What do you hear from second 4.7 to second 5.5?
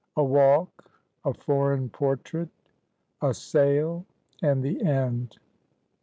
END.